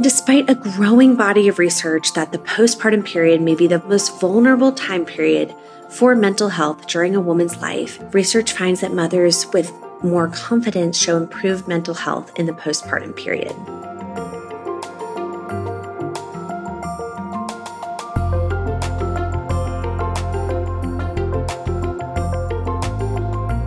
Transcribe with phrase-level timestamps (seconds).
[0.00, 4.72] Despite a growing body of research that the postpartum period may be the most vulnerable
[4.72, 5.54] time period
[5.90, 9.70] for mental health during a woman's life, research finds that mothers with
[10.02, 13.52] more confidence show improved mental health in the postpartum period.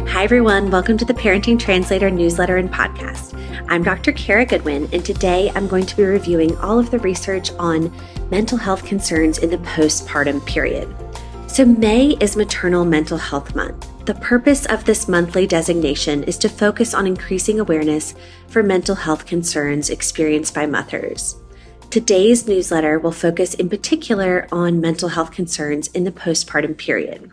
[0.09, 0.71] Hi, everyone.
[0.71, 3.14] Welcome to the Parenting Translator newsletter and podcast.
[3.67, 4.11] I'm Dr.
[4.11, 7.91] Cara Goodwin, and today I'm going to be reviewing all of the research on
[8.29, 10.87] mental health concerns in the postpartum period.
[11.47, 13.87] So, May is Maternal Mental Health Month.
[14.05, 18.13] The purpose of this monthly designation is to focus on increasing awareness
[18.49, 21.35] for mental health concerns experienced by mothers.
[21.89, 27.31] Today's newsletter will focus in particular on mental health concerns in the postpartum period.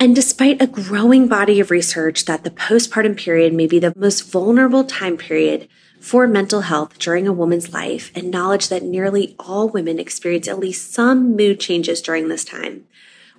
[0.00, 4.30] And despite a growing body of research that the postpartum period may be the most
[4.30, 9.68] vulnerable time period for mental health during a woman's life, and knowledge that nearly all
[9.68, 12.84] women experience at least some mood changes during this time,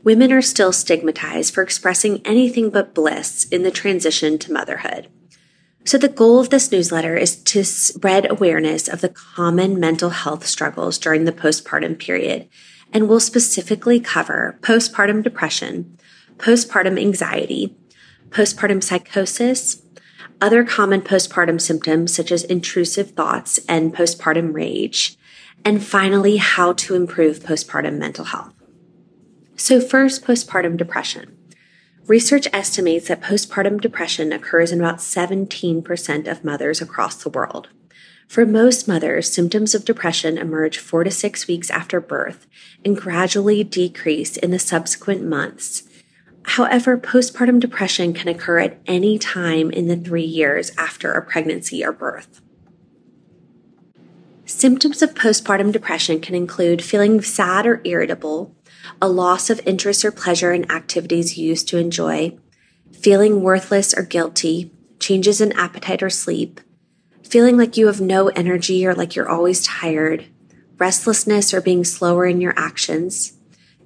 [0.03, 5.08] women are still stigmatized for expressing anything but bliss in the transition to motherhood.
[5.86, 10.45] So, the goal of this newsletter is to spread awareness of the common mental health
[10.45, 12.50] struggles during the postpartum period,
[12.92, 15.98] and will specifically cover postpartum depression
[16.40, 17.76] postpartum anxiety,
[18.30, 19.84] postpartum psychosis,
[20.42, 25.17] other common postpartum symptoms such as intrusive thoughts and postpartum rage,
[25.66, 28.54] and finally, how to improve postpartum mental health.
[29.58, 31.36] So, first, postpartum depression.
[32.08, 37.67] Research estimates that postpartum depression occurs in about 17% of mothers across the world.
[38.28, 42.48] For most mothers, symptoms of depression emerge four to six weeks after birth
[42.86, 45.89] and gradually decrease in the subsequent months
[46.44, 51.84] However, postpartum depression can occur at any time in the three years after a pregnancy
[51.84, 52.42] or birth.
[54.45, 58.56] Symptoms of postpartum depression can include feeling sad or irritable,
[59.02, 62.36] a loss of interest or pleasure in activities you used to enjoy,
[62.92, 66.60] feeling worthless or guilty, changes in appetite or sleep,
[67.23, 70.26] feeling like you have no energy or like you're always tired,
[70.80, 73.39] restlessness or being slower in your actions,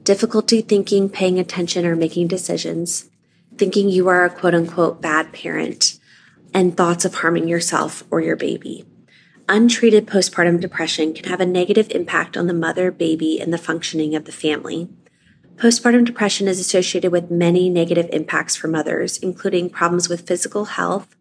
[0.03, 3.09] difficulty thinking, paying attention, or making decisions,
[3.57, 5.99] thinking you are a quote unquote bad parent,
[6.53, 8.85] and thoughts of harming yourself or your baby.
[9.49, 14.15] Untreated postpartum depression can have a negative impact on the mother, baby, and the functioning
[14.15, 14.87] of the family.
[15.55, 21.15] Postpartum depression is associated with many negative impacts for mothers, including problems with physical health,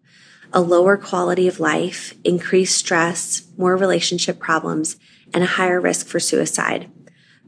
[0.53, 4.97] a lower quality of life, increased stress, more relationship problems,
[5.35, 6.91] and a higher risk for suicide.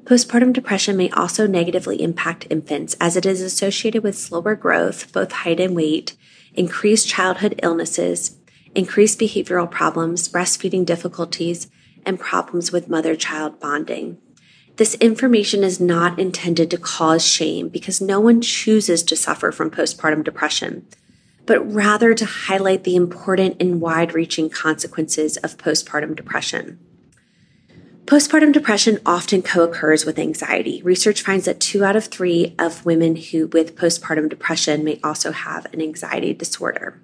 [0.04, 5.32] Postpartum depression may also negatively impact infants as it is associated with slower growth, both
[5.32, 6.14] height and weight,
[6.52, 8.36] increased childhood illnesses,
[8.74, 11.70] increased behavioral problems, breastfeeding difficulties,
[12.04, 14.18] and problems with mother child bonding.
[14.76, 19.70] This information is not intended to cause shame because no one chooses to suffer from
[19.70, 20.86] postpartum depression,
[21.46, 26.78] but rather to highlight the important and wide reaching consequences of postpartum depression.
[28.06, 30.82] Postpartum depression often co-occurs with anxiety.
[30.82, 35.32] Research finds that two out of three of women who with postpartum depression may also
[35.32, 37.00] have an anxiety disorder.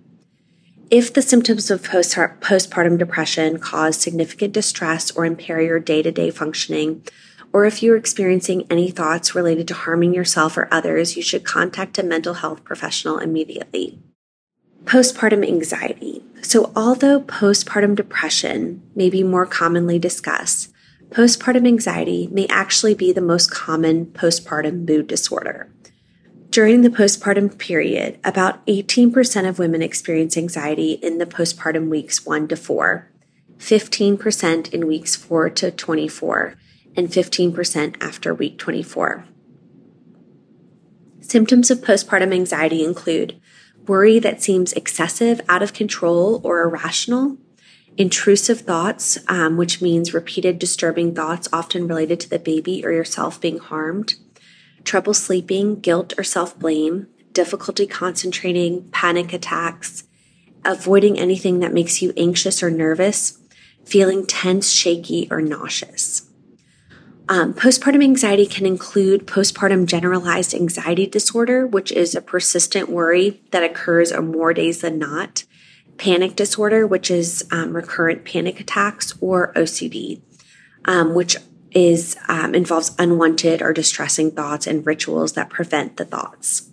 [0.90, 7.02] If the symptoms of postpartum depression cause significant distress or impair your day-to-day functioning,
[7.50, 11.98] or if you're experiencing any thoughts related to harming yourself or others, you should contact
[11.98, 13.98] a mental health professional immediately.
[14.84, 16.22] Postpartum anxiety.
[16.42, 20.72] So, although postpartum depression may be more commonly discussed,
[21.10, 25.72] postpartum anxiety may actually be the most common postpartum mood disorder.
[26.50, 32.48] During the postpartum period, about 18% of women experience anxiety in the postpartum weeks 1
[32.48, 33.10] to 4,
[33.58, 36.56] 15% in weeks 4 to 24,
[36.96, 39.26] and 15% after week 24.
[41.20, 43.40] Symptoms of postpartum anxiety include
[43.86, 47.36] worry that seems excessive, out of control, or irrational,
[47.96, 53.40] intrusive thoughts, um, which means repeated disturbing thoughts, often related to the baby or yourself
[53.40, 54.14] being harmed,
[54.84, 60.04] trouble sleeping, guilt or self blame, difficulty concentrating, panic attacks,
[60.64, 63.38] avoiding anything that makes you anxious or nervous,
[63.84, 66.26] feeling tense, shaky, or nauseous.
[67.28, 73.62] Um, postpartum anxiety can include postpartum generalized anxiety disorder, which is a persistent worry that
[73.62, 75.44] occurs on more days than not
[76.00, 80.22] panic disorder, which is um, recurrent panic attacks, or OCD,
[80.86, 81.36] um, which
[81.72, 86.70] is um, involves unwanted or distressing thoughts and rituals that prevent the thoughts.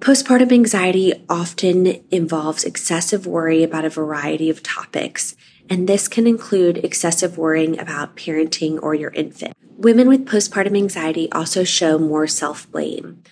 [0.00, 5.36] Postpartum anxiety often involves excessive worry about a variety of topics,
[5.70, 9.54] and this can include excessive worrying about parenting or your infant.
[9.76, 13.22] Women with postpartum anxiety also show more self blame.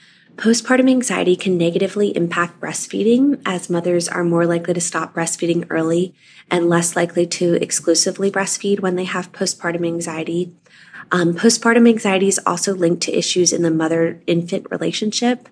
[0.40, 6.14] Postpartum anxiety can negatively impact breastfeeding as mothers are more likely to stop breastfeeding early
[6.50, 10.54] and less likely to exclusively breastfeed when they have postpartum anxiety.
[11.12, 15.46] Um, postpartum anxiety is also linked to issues in the mother infant relationship.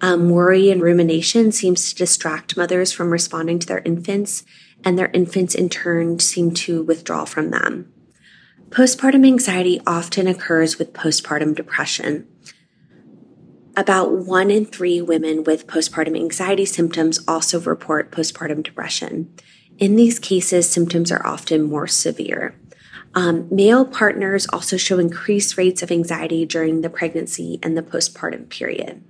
[0.00, 4.46] Um, worry and rumination seems to distract mothers from responding to their infants,
[4.82, 7.92] and their infants in turn seem to withdraw from them.
[8.70, 12.26] Postpartum anxiety often occurs with postpartum depression.
[13.76, 19.32] About one in three women with postpartum anxiety symptoms also report postpartum depression.
[19.78, 22.54] In these cases, symptoms are often more severe.
[23.14, 28.48] Um, male partners also show increased rates of anxiety during the pregnancy and the postpartum
[28.48, 29.02] period.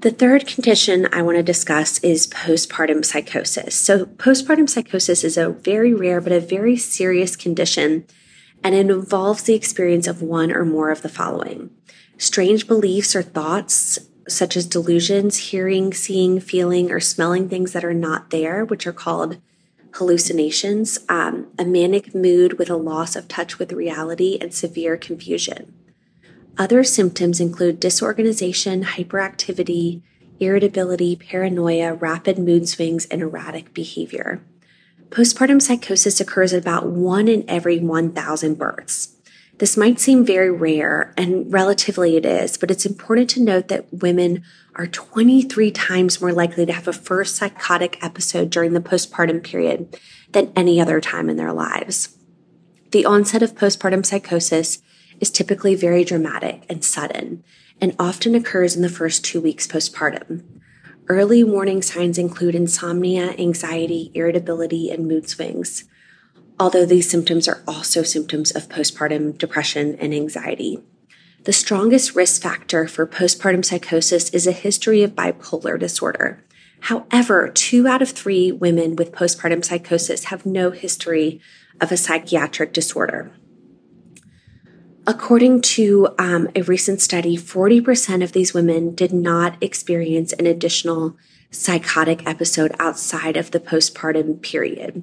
[0.00, 3.74] The third condition I want to discuss is postpartum psychosis.
[3.74, 8.06] So, postpartum psychosis is a very rare but a very serious condition,
[8.62, 11.70] and it involves the experience of one or more of the following
[12.18, 13.98] strange beliefs or thoughts,
[14.28, 18.92] such as delusions, hearing, seeing, feeling, or smelling things that are not there, which are
[18.92, 19.38] called
[19.94, 25.72] hallucinations, um, a manic mood with a loss of touch with reality, and severe confusion.
[26.58, 30.02] Other symptoms include disorganization, hyperactivity,
[30.40, 34.42] irritability, paranoia, rapid mood swings, and erratic behavior.
[35.10, 39.16] Postpartum psychosis occurs at about one in every 1,000 births.
[39.58, 43.92] This might seem very rare, and relatively it is, but it's important to note that
[43.92, 44.44] women
[44.76, 49.98] are 23 times more likely to have a first psychotic episode during the postpartum period
[50.30, 52.16] than any other time in their lives.
[52.92, 54.80] The onset of postpartum psychosis
[55.20, 57.42] is typically very dramatic and sudden
[57.80, 60.44] and often occurs in the first two weeks postpartum.
[61.08, 65.84] Early warning signs include insomnia, anxiety, irritability, and mood swings,
[66.60, 70.82] although these symptoms are also symptoms of postpartum depression and anxiety.
[71.44, 76.44] The strongest risk factor for postpartum psychosis is a history of bipolar disorder.
[76.80, 81.40] However, two out of three women with postpartum psychosis have no history
[81.80, 83.32] of a psychiatric disorder.
[85.06, 91.16] According to um, a recent study, 40% of these women did not experience an additional
[91.50, 95.02] psychotic episode outside of the postpartum period.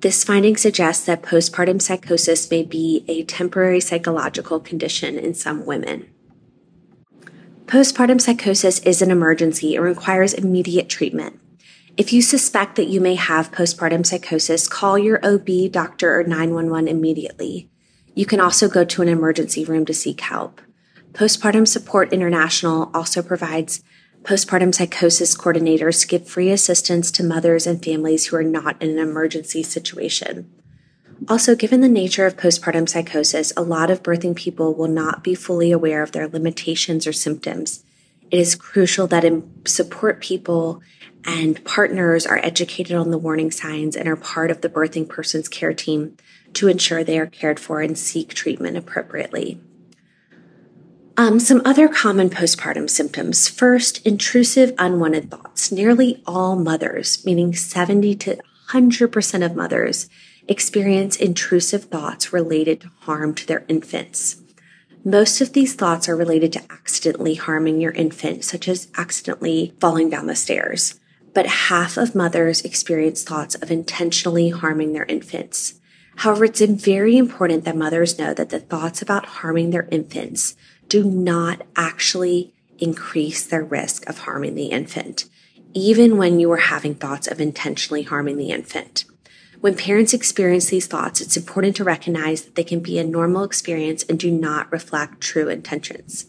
[0.00, 6.10] This finding suggests that postpartum psychosis may be a temporary psychological condition in some women.
[7.64, 11.40] Postpartum psychosis is an emergency and requires immediate treatment.
[11.96, 16.88] If you suspect that you may have postpartum psychosis, call your OB, doctor, or 911
[16.88, 17.70] immediately.
[18.14, 20.60] You can also go to an emergency room to seek help.
[21.12, 23.82] Postpartum Support International also provides
[24.22, 28.98] postpartum psychosis coordinators give free assistance to mothers and families who are not in an
[28.98, 30.50] emergency situation.
[31.28, 35.34] Also, given the nature of postpartum psychosis, a lot of birthing people will not be
[35.34, 37.84] fully aware of their limitations or symptoms.
[38.30, 39.24] It is crucial that
[39.66, 40.82] support people
[41.24, 45.48] and partners are educated on the warning signs and are part of the birthing person's
[45.48, 46.16] care team
[46.52, 49.60] to ensure they are cared for and seek treatment appropriately.
[51.18, 53.48] Um, some other common postpartum symptoms.
[53.48, 55.72] First, intrusive unwanted thoughts.
[55.72, 60.10] Nearly all mothers, meaning 70 to 100% of mothers,
[60.46, 64.42] experience intrusive thoughts related to harm to their infants.
[65.06, 70.10] Most of these thoughts are related to accidentally harming your infant, such as accidentally falling
[70.10, 71.00] down the stairs.
[71.32, 75.80] But half of mothers experience thoughts of intentionally harming their infants.
[76.16, 80.56] However, it's very important that mothers know that the thoughts about harming their infants
[80.88, 85.28] do not actually increase their risk of harming the infant,
[85.72, 89.04] even when you are having thoughts of intentionally harming the infant.
[89.60, 93.42] When parents experience these thoughts, it's important to recognize that they can be a normal
[93.42, 96.26] experience and do not reflect true intentions.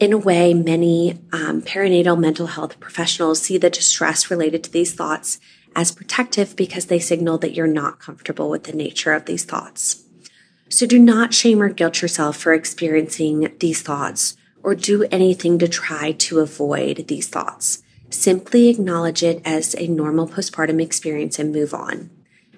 [0.00, 4.94] In a way, many um, perinatal mental health professionals see the distress related to these
[4.94, 5.38] thoughts
[5.76, 10.04] as protective because they signal that you're not comfortable with the nature of these thoughts.
[10.70, 15.66] So do not shame or guilt yourself for experiencing these thoughts or do anything to
[15.66, 17.82] try to avoid these thoughts.
[18.08, 22.10] Simply acknowledge it as a normal postpartum experience and move on.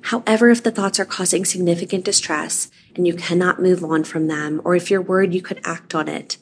[0.02, 4.60] However, if the thoughts are causing significant distress and you cannot move on from them,
[4.62, 6.36] or if you're worried you could act on it,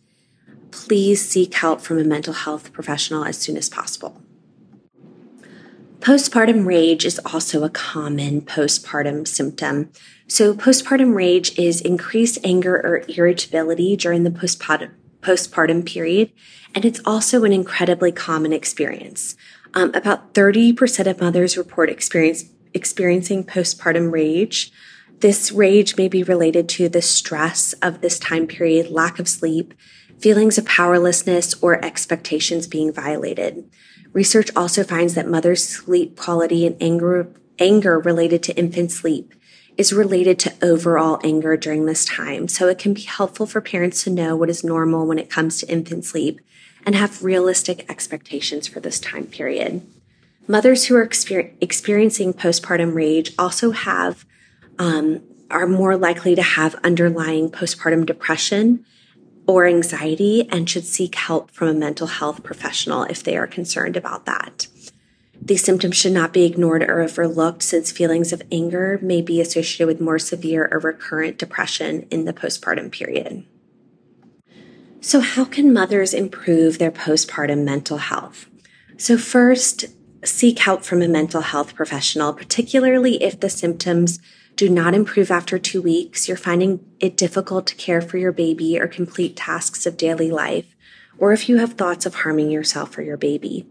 [0.72, 4.20] please seek help from a mental health professional as soon as possible.
[6.00, 9.90] Postpartum rage is also a common postpartum symptom.
[10.26, 16.33] So, postpartum rage is increased anger or irritability during the postpartum postpartum period,
[16.75, 19.37] and it's also an incredibly common experience.
[19.75, 24.73] Um, about 30% of mothers report experience, experiencing postpartum rage.
[25.19, 29.75] This rage may be related to the stress of this time period, lack of sleep,
[30.19, 33.69] feelings of powerlessness, or expectations being violated.
[34.12, 39.35] Research also finds that mothers' sleep quality and anger, anger related to infant sleep
[39.76, 42.49] is related to overall anger during this time.
[42.49, 45.59] So it can be helpful for parents to know what is normal when it comes
[45.61, 46.40] to infant sleep
[46.85, 49.87] and have realistic expectations for this time period.
[50.49, 54.25] Mothers who are exper- experiencing postpartum rage also have
[54.79, 58.85] um, are more likely to have underlying postpartum depression
[59.50, 63.97] or anxiety and should seek help from a mental health professional if they are concerned
[63.97, 64.69] about that.
[65.42, 69.87] These symptoms should not be ignored or overlooked since feelings of anger may be associated
[69.87, 73.45] with more severe or recurrent depression in the postpartum period.
[75.00, 78.50] So, how can mothers improve their postpartum mental health?
[78.99, 79.87] So, first,
[80.23, 84.21] seek help from a mental health professional, particularly if the symptoms
[84.57, 88.78] do not improve after two weeks, you're finding it difficult to care for your baby
[88.78, 90.75] or complete tasks of daily life,
[91.19, 93.66] or if you have thoughts of harming yourself or your baby.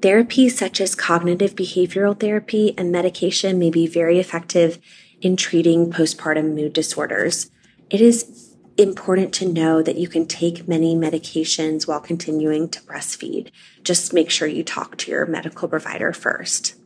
[0.00, 4.78] Therapies such as cognitive behavioral therapy and medication may be very effective
[5.20, 7.50] in treating postpartum mood disorders.
[7.90, 13.50] It is important to know that you can take many medications while continuing to breastfeed.
[13.82, 16.77] Just make sure you talk to your medical provider first.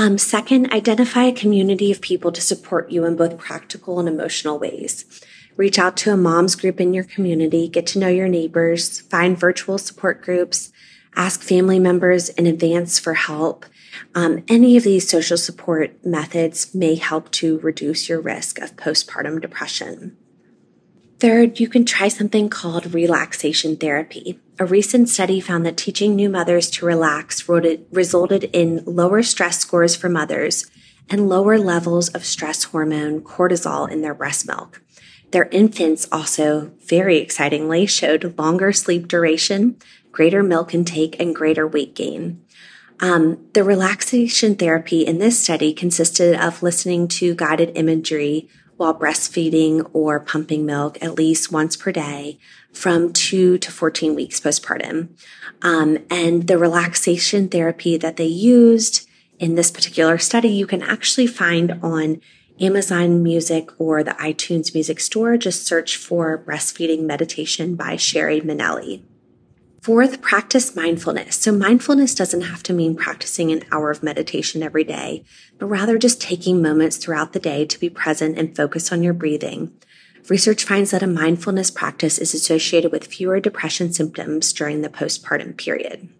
[0.00, 4.58] Um, second, identify a community of people to support you in both practical and emotional
[4.58, 5.04] ways.
[5.58, 9.38] Reach out to a mom's group in your community, get to know your neighbors, find
[9.38, 10.72] virtual support groups,
[11.16, 13.66] ask family members in advance for help.
[14.14, 19.38] Um, any of these social support methods may help to reduce your risk of postpartum
[19.38, 20.16] depression.
[21.20, 24.38] Third, you can try something called relaxation therapy.
[24.58, 29.94] A recent study found that teaching new mothers to relax resulted in lower stress scores
[29.94, 30.70] for mothers
[31.10, 34.80] and lower levels of stress hormone cortisol in their breast milk.
[35.30, 39.76] Their infants also, very excitingly, showed longer sleep duration,
[40.12, 42.42] greater milk intake, and greater weight gain.
[43.00, 48.48] Um, the relaxation therapy in this study consisted of listening to guided imagery
[48.80, 52.38] while breastfeeding or pumping milk at least once per day
[52.72, 55.10] from 2 to 14 weeks postpartum.
[55.60, 59.06] Um, and the relaxation therapy that they used
[59.38, 62.22] in this particular study, you can actually find on
[62.58, 65.36] Amazon Music or the iTunes Music Store.
[65.36, 69.02] Just search for Breastfeeding Meditation by Sherry Minelli.
[69.80, 71.36] Fourth, practice mindfulness.
[71.36, 75.24] So mindfulness doesn't have to mean practicing an hour of meditation every day,
[75.58, 79.14] but rather just taking moments throughout the day to be present and focus on your
[79.14, 79.72] breathing.
[80.28, 85.56] Research finds that a mindfulness practice is associated with fewer depression symptoms during the postpartum
[85.56, 86.10] period.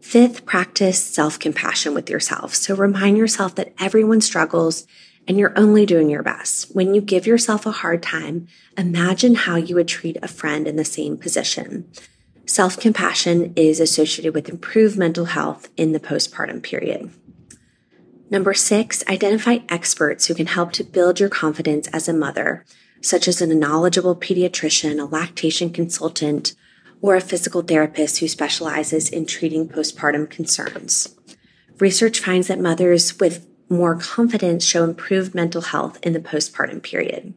[0.00, 2.52] Fifth, practice self compassion with yourself.
[2.52, 4.88] So remind yourself that everyone struggles
[5.28, 6.74] and you're only doing your best.
[6.74, 10.74] When you give yourself a hard time, imagine how you would treat a friend in
[10.74, 11.88] the same position.
[12.52, 17.10] Self compassion is associated with improved mental health in the postpartum period.
[18.28, 22.66] Number six, identify experts who can help to build your confidence as a mother,
[23.00, 26.54] such as a knowledgeable pediatrician, a lactation consultant,
[27.00, 31.16] or a physical therapist who specializes in treating postpartum concerns.
[31.78, 37.32] Research finds that mothers with more confidence show improved mental health in the postpartum period.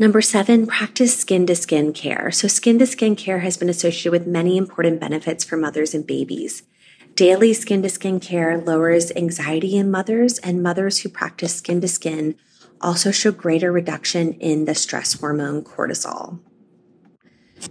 [0.00, 2.30] Number seven, practice skin to skin care.
[2.30, 6.06] So, skin to skin care has been associated with many important benefits for mothers and
[6.06, 6.62] babies.
[7.16, 11.88] Daily skin to skin care lowers anxiety in mothers, and mothers who practice skin to
[11.88, 12.36] skin
[12.80, 16.38] also show greater reduction in the stress hormone cortisol.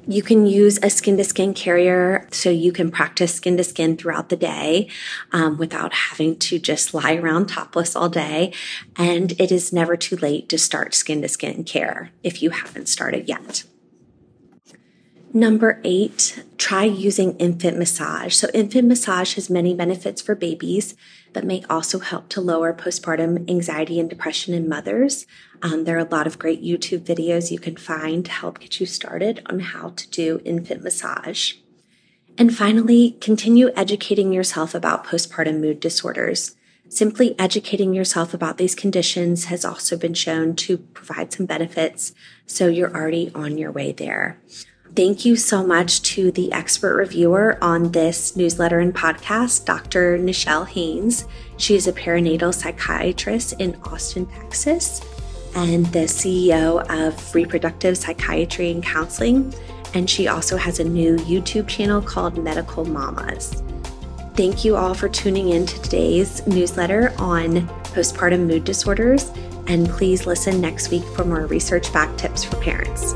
[0.08, 3.98] You can use a skin to skin carrier so you can practice skin to skin
[3.98, 4.90] throughout the day
[5.32, 8.54] um, without having to just lie around topless all day.
[8.96, 12.88] And it is never too late to start skin to skin care if you haven't
[12.88, 13.64] started yet.
[15.34, 18.34] Number eight, try using infant massage.
[18.34, 20.96] So, infant massage has many benefits for babies,
[21.34, 25.26] but may also help to lower postpartum anxiety and depression in mothers.
[25.62, 28.80] Um, there are a lot of great YouTube videos you can find to help get
[28.80, 31.56] you started on how to do infant massage.
[32.38, 36.56] And finally, continue educating yourself about postpartum mood disorders.
[36.88, 42.14] Simply educating yourself about these conditions has also been shown to provide some benefits,
[42.46, 44.40] so you're already on your way there.
[44.98, 50.18] Thank you so much to the expert reviewer on this newsletter and podcast, Dr.
[50.18, 51.26] Nichelle Haynes.
[51.58, 55.02] She is a perinatal psychiatrist in Austin, Texas,
[55.54, 59.54] and the CEO of Reproductive Psychiatry and Counseling.
[59.94, 63.62] and she also has a new YouTube channel called Medical Mamas.
[64.34, 69.30] Thank you all for tuning in to today's newsletter on postpartum mood disorders,
[69.68, 73.14] and please listen next week for more research backed tips for parents.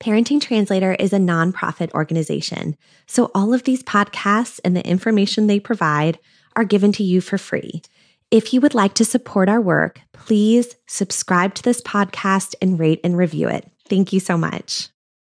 [0.00, 2.74] Parenting Translator is a nonprofit organization,
[3.06, 6.18] so all of these podcasts and the information they provide
[6.56, 7.82] are given to you for free.
[8.30, 13.00] If you would like to support our work, please subscribe to this podcast and rate
[13.04, 13.70] and review it.
[13.90, 14.88] Thank you so much.